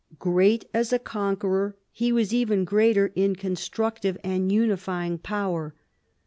Great 0.17 0.65
as 0.73 0.91
a 0.91 0.97
conqueror, 0.97 1.75
he 1.91 2.11
was 2.11 2.33
even 2.33 2.65
greater 2.65 3.11
in 3.13 3.35
constructive 3.35 4.17
and 4.23 4.51
unifying 4.51 5.19
power. 5.19 5.75